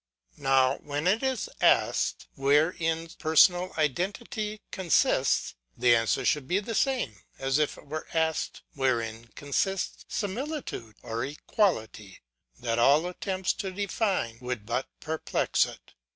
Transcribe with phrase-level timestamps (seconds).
[0.39, 6.73] Now, when it is asked wherein personal identity con sists, the answer should be the
[6.73, 12.23] same, as if it were asked wherein consists similitude, or equality;
[12.59, 15.93] that all attempts to define would but perplex it.